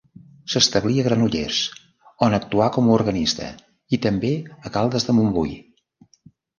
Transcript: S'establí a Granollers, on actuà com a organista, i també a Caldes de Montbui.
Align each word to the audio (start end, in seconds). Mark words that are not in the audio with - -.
S'establí 0.53 0.95
a 1.01 1.03
Granollers, 1.07 1.59
on 2.29 2.37
actuà 2.39 2.71
com 2.79 2.89
a 2.89 2.97
organista, 2.97 3.53
i 3.99 4.03
també 4.09 4.35
a 4.57 4.75
Caldes 4.81 5.11
de 5.11 5.21
Montbui. 5.21 5.59